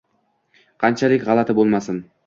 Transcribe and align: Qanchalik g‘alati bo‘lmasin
Qanchalik 0.85 1.29
g‘alati 1.29 1.57
bo‘lmasin 1.61 2.07